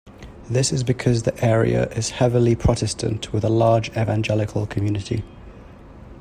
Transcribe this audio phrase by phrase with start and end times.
[0.49, 5.23] This is because the area is heavily Protestant with a large evangelical community.